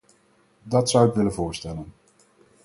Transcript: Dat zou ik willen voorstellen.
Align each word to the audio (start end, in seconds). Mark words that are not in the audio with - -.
Dat 0.63 0.89
zou 0.89 1.07
ik 1.07 1.13
willen 1.13 1.33
voorstellen. 1.33 1.93